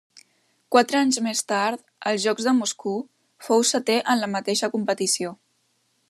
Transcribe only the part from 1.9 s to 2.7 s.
als Jocs de